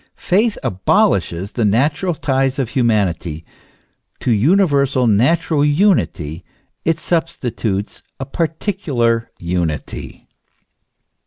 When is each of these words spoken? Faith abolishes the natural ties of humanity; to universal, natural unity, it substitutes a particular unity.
Faith 0.15 0.57
abolishes 0.63 1.51
the 1.51 1.63
natural 1.63 2.15
ties 2.15 2.57
of 2.57 2.69
humanity; 2.69 3.45
to 4.19 4.31
universal, 4.31 5.05
natural 5.05 5.63
unity, 5.63 6.43
it 6.83 6.99
substitutes 6.99 8.01
a 8.19 8.25
particular 8.25 9.29
unity. 9.37 10.27